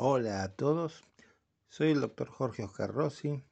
[0.00, 1.02] Hola a todos,
[1.66, 3.42] soy el doctor Jorge Oscar Rossi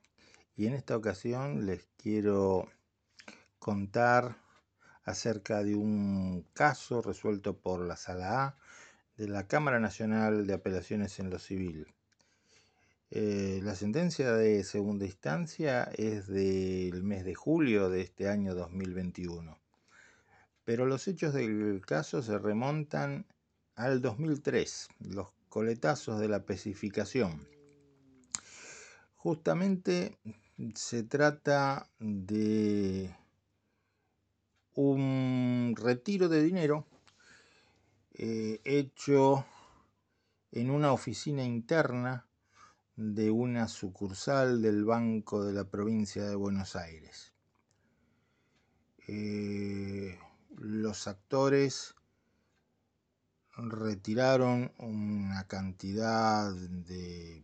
[0.55, 2.69] y en esta ocasión les quiero
[3.59, 4.37] contar
[5.03, 8.57] acerca de un caso resuelto por la Sala A
[9.17, 11.93] de la Cámara Nacional de Apelaciones en lo Civil.
[13.11, 19.59] Eh, la sentencia de segunda instancia es del mes de julio de este año 2021,
[20.63, 23.27] pero los hechos del caso se remontan
[23.75, 27.49] al 2003, los coletazos de la especificación.
[29.17, 30.19] Justamente
[30.75, 33.15] se trata de
[34.75, 36.87] un retiro de dinero
[38.15, 39.45] eh, hecho
[40.53, 42.27] en una oficina interna
[42.97, 47.35] de una sucursal del Banco de la Provincia de Buenos Aires.
[49.07, 50.19] Eh,
[50.57, 51.95] los actores
[53.57, 57.43] retiraron una cantidad de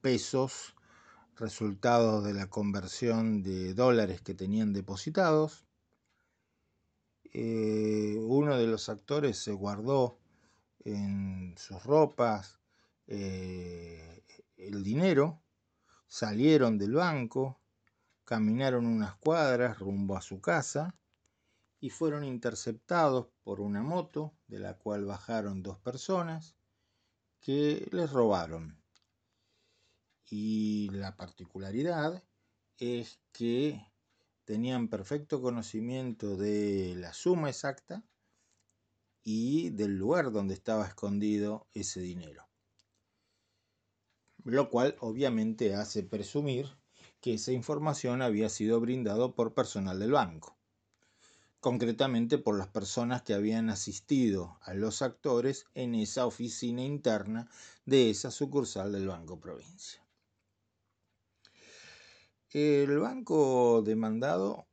[0.00, 0.74] pesos
[1.36, 5.66] resultado de la conversión de dólares que tenían depositados.
[7.32, 10.18] Eh, uno de los actores se guardó
[10.84, 12.60] en sus ropas
[13.06, 14.22] eh,
[14.56, 15.42] el dinero,
[16.06, 17.60] salieron del banco,
[18.24, 20.94] caminaron unas cuadras rumbo a su casa
[21.80, 26.54] y fueron interceptados por una moto de la cual bajaron dos personas
[27.40, 28.78] que les robaron.
[30.26, 32.22] Y la particularidad
[32.76, 33.82] es que
[34.44, 38.04] tenían perfecto conocimiento de la suma exacta
[39.22, 42.46] y del lugar donde estaba escondido ese dinero.
[44.44, 46.66] Lo cual obviamente hace presumir
[47.20, 50.59] que esa información había sido brindado por personal del banco
[51.60, 57.48] concretamente por las personas que habían asistido a los actores en esa oficina interna
[57.84, 60.02] de esa sucursal del Banco Provincia.
[62.48, 64.66] El banco demandado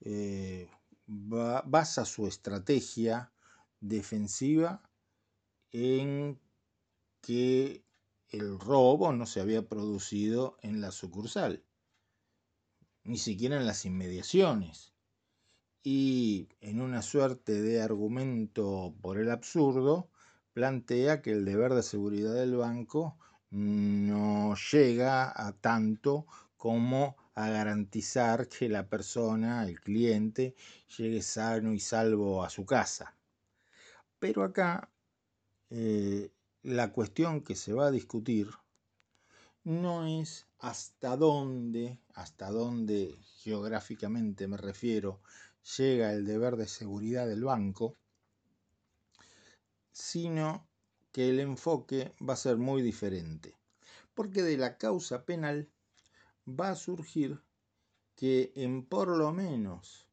[0.00, 0.68] eh,
[1.06, 3.30] basa su estrategia
[3.80, 4.82] defensiva
[5.70, 6.40] en
[7.20, 7.84] que
[8.30, 11.62] el robo no se había producido en la sucursal,
[13.04, 14.93] ni siquiera en las inmediaciones
[15.86, 20.08] y en una suerte de argumento por el absurdo,
[20.54, 23.18] plantea que el deber de seguridad del banco
[23.50, 30.54] no llega a tanto como a garantizar que la persona, el cliente,
[30.96, 33.14] llegue sano y salvo a su casa.
[34.18, 34.90] Pero acá
[35.68, 38.48] eh, la cuestión que se va a discutir
[39.64, 45.20] no es hasta dónde, hasta dónde geográficamente me refiero,
[45.78, 47.96] llega el deber de seguridad del banco,
[49.92, 50.66] sino
[51.12, 53.56] que el enfoque va a ser muy diferente,
[54.14, 55.70] porque de la causa penal
[56.48, 57.40] va a surgir
[58.16, 60.08] que en por lo menos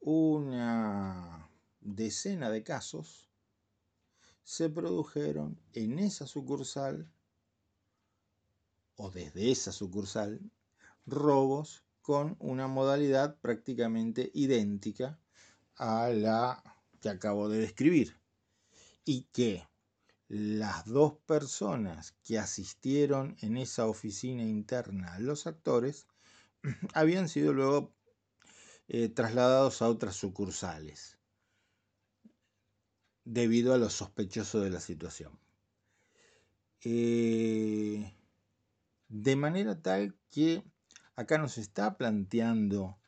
[0.00, 1.48] una
[1.80, 3.30] decena de casos
[4.42, 7.10] se produjeron en esa sucursal
[8.96, 10.40] o desde esa sucursal
[11.06, 15.18] robos con una modalidad prácticamente idéntica
[15.76, 16.62] a la
[17.00, 18.20] que acabo de describir.
[19.06, 19.66] Y que
[20.28, 26.06] las dos personas que asistieron en esa oficina interna a los actores
[26.92, 27.94] habían sido luego
[28.88, 31.16] eh, trasladados a otras sucursales
[33.24, 35.40] debido a lo sospechoso de la situación.
[36.82, 38.14] Eh,
[39.08, 40.62] de manera tal que
[41.16, 42.98] acá nos está planteando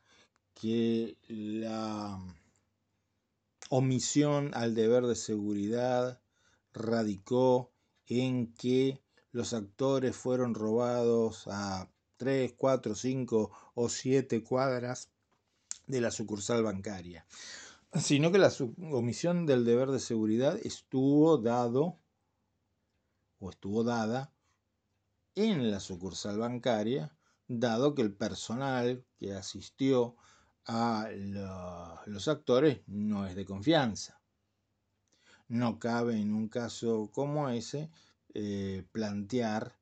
[0.55, 2.19] que la
[3.69, 6.21] omisión al deber de seguridad
[6.73, 7.73] radicó
[8.07, 9.03] en que
[9.33, 15.11] los actores fueron robados a 3, 4, 5 o 7 cuadras
[15.87, 17.27] de la sucursal bancaria,
[18.01, 18.53] sino que la
[18.93, 21.99] omisión del deber de seguridad estuvo dado
[23.39, 24.33] o estuvo dada
[25.35, 27.16] en la sucursal bancaria
[27.49, 30.17] dado que el personal que asistió
[30.67, 31.09] a
[32.07, 34.21] los actores no es de confianza.
[35.49, 37.91] No cabe en un caso como ese
[38.35, 39.79] eh, plantear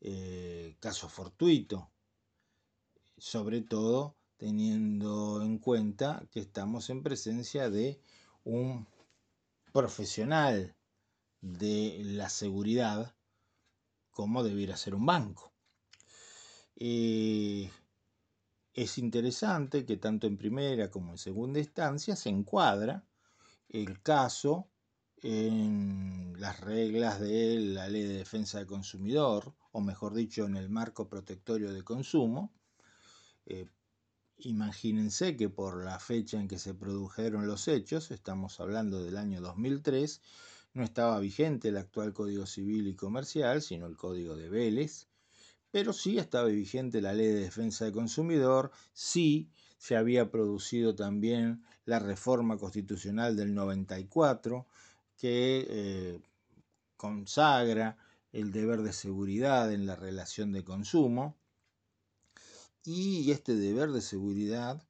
[0.00, 1.90] eh, caso fortuito,
[3.16, 7.98] sobre todo teniendo en cuenta que estamos en presencia de
[8.44, 8.86] un
[9.72, 10.76] profesional
[11.40, 13.14] de la seguridad
[14.10, 15.55] como debiera ser un banco.
[16.76, 17.70] Eh,
[18.74, 23.06] es interesante que tanto en primera como en segunda instancia se encuadra
[23.70, 24.68] el caso
[25.22, 30.68] en las reglas de la ley de defensa del consumidor, o mejor dicho, en el
[30.68, 32.52] marco protectorio de consumo.
[33.46, 33.66] Eh,
[34.38, 39.40] imagínense que por la fecha en que se produjeron los hechos, estamos hablando del año
[39.40, 40.20] 2003,
[40.74, 45.08] no estaba vigente el actual Código Civil y Comercial, sino el Código de Vélez,
[45.76, 51.62] pero sí estaba vigente la Ley de Defensa del Consumidor, sí se había producido también
[51.84, 54.66] la reforma constitucional del 94,
[55.18, 56.20] que eh,
[56.96, 57.98] consagra
[58.32, 61.36] el deber de seguridad en la relación de consumo,
[62.82, 64.82] y este deber de seguridad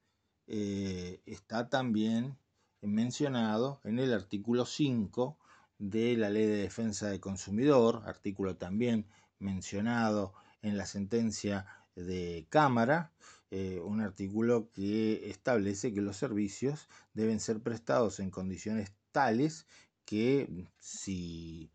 [0.47, 2.39] eh, está también
[2.81, 5.37] mencionado en el artículo 5
[5.79, 9.09] de la Ley de Defensa del Consumidor, artículo también
[9.41, 10.33] mencionado
[10.67, 11.65] en la sentencia
[11.95, 13.13] de Cámara,
[13.51, 19.67] eh, un artículo que establece que los servicios deben ser prestados en condiciones tales
[20.05, 21.71] que si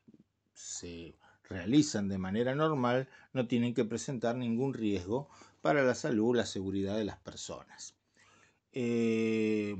[0.54, 5.30] se realizan de manera normal no tienen que presentar ningún riesgo
[5.62, 7.96] para la salud o la seguridad de las personas.
[8.74, 9.78] Eh,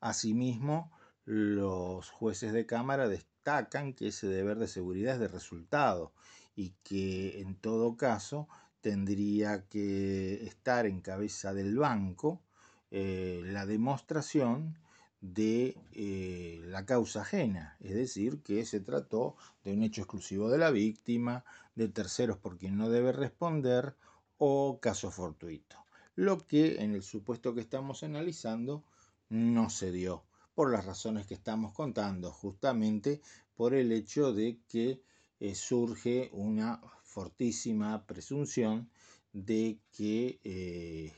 [0.00, 0.90] asimismo,
[1.24, 6.12] los jueces de Cámara destacan que ese deber de seguridad es de resultado
[6.56, 8.48] y que en todo caso
[8.80, 12.42] tendría que estar en cabeza del banco
[12.90, 14.78] eh, la demostración
[15.20, 20.58] de eh, la causa ajena, es decir, que se trató de un hecho exclusivo de
[20.58, 21.44] la víctima,
[21.74, 23.96] de terceros por quien no debe responder
[24.38, 25.76] o caso fortuito.
[26.14, 28.84] Lo que en el supuesto que estamos analizando
[29.28, 30.24] no se dio
[30.54, 33.20] por las razones que estamos contando, justamente
[33.56, 35.02] por el hecho de que
[35.38, 38.90] eh, surge una fortísima presunción
[39.32, 41.12] de que eh,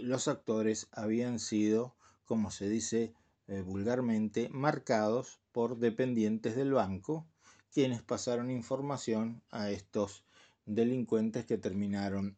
[0.00, 3.14] los actores habían sido, como se dice
[3.48, 7.26] eh, vulgarmente, marcados por dependientes del banco,
[7.72, 10.24] quienes pasaron información a estos
[10.66, 12.36] delincuentes que terminaron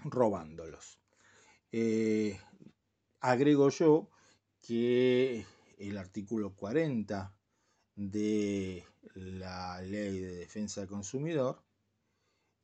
[0.00, 0.98] robándolos.
[3.20, 4.10] agrego yo
[4.60, 5.46] que
[5.78, 7.34] el artículo 40
[7.98, 8.84] de
[9.14, 11.60] la Ley de Defensa del Consumidor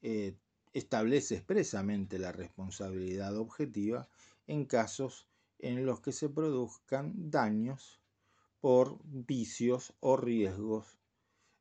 [0.00, 0.36] eh,
[0.72, 4.08] establece expresamente la responsabilidad objetiva
[4.46, 5.26] en casos
[5.58, 8.00] en los que se produzcan daños
[8.60, 10.98] por vicios o riesgos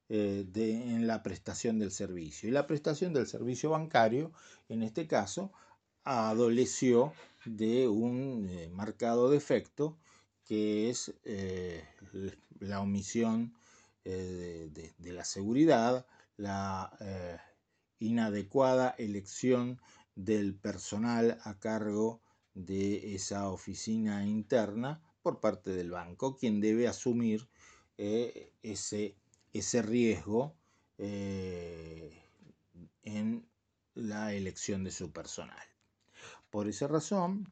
[0.10, 2.48] eh, en la prestación del servicio.
[2.48, 4.32] Y la prestación del servicio bancario,
[4.70, 5.52] en este caso,
[6.04, 7.12] adoleció
[7.46, 9.98] de un eh, marcado defecto
[10.46, 11.14] que es
[12.60, 13.54] la omisión
[14.06, 16.06] eh, de, la seguridad,
[16.38, 17.38] la eh,
[18.00, 19.80] inadecuada elección
[20.16, 22.22] del personal a cargo
[22.54, 27.48] de esa oficina interna por parte del banco, quien debe asumir
[27.98, 29.16] ese,
[29.54, 30.56] ese, riesgo
[33.04, 33.48] en
[33.96, 35.66] la elección de su personal.
[36.50, 37.52] Por esa razón,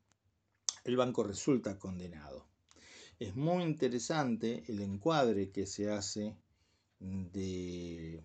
[0.83, 2.50] el banco resulta condenado.
[3.21, 6.35] Es muy interesante el encuadre que se hace
[6.99, 8.19] de,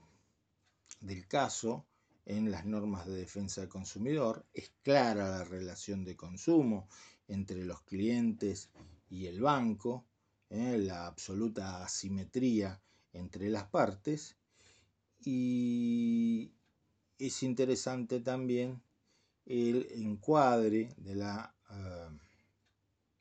[1.00, 1.84] del caso
[2.25, 4.46] en las normas de defensa del consumidor.
[4.54, 6.88] Es clara la relación de consumo
[7.28, 8.70] entre los clientes
[9.10, 10.06] y el banco,
[10.48, 10.78] ¿eh?
[10.78, 12.81] la absoluta asimetría
[13.12, 14.34] entre las partes
[15.23, 16.54] y
[17.18, 18.80] es interesante también
[19.44, 21.55] el encuadre de la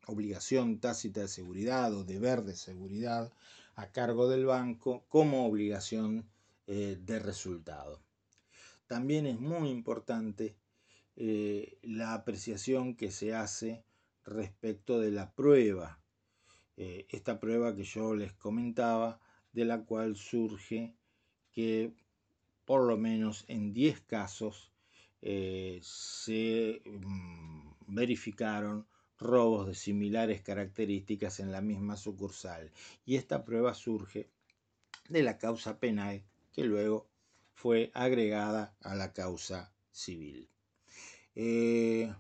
[0.08, 3.32] obligación tácita de seguridad o deber de seguridad
[3.76, 6.26] a cargo del banco como obligación
[6.68, 8.02] eh, de resultado.
[8.88, 10.56] También es muy importante
[11.16, 13.84] eh, la apreciación que se hace
[14.24, 16.00] respecto de la prueba,
[16.78, 19.20] eh, esta prueba que yo les comentaba,
[19.54, 20.96] de la cual surge
[21.52, 21.94] que
[22.66, 24.72] por lo menos en 10 casos
[25.22, 28.86] se mm, verificaron
[29.20, 32.72] robos de similares características en la misma sucursal.
[33.06, 34.30] Y esta prueba surge
[35.10, 37.08] de la causa penal que luego
[37.54, 40.50] fue agregada a la causa civil.
[41.36, 42.14] Eh,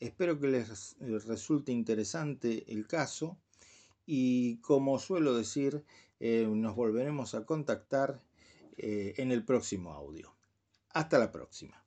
[0.00, 3.38] espero que les resulte interesante el caso
[4.06, 5.84] y como suelo decir,
[6.20, 8.22] eh, nos volveremos a contactar
[8.76, 10.34] eh, en el próximo audio.
[10.90, 11.83] Hasta la próxima.